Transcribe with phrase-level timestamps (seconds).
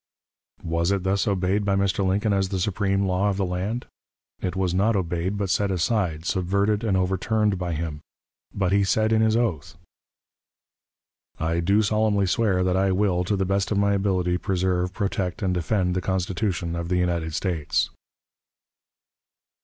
[0.63, 2.03] Was it thus obeyed by Mr.
[2.03, 3.85] Lincoln as the supreme law of the land?
[4.41, 8.01] It was not obeyed, but set aside, subverted, overturned by him.
[8.51, 9.77] But he said in his oath:
[11.39, 15.43] "I do solemnly swear that I will, to the best of my ability, preserve, protect,
[15.43, 17.91] and defend the Constitution of the United States."